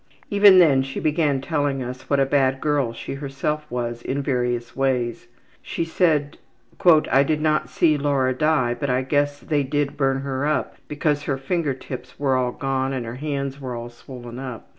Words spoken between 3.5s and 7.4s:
was in various ways. She said, ``I did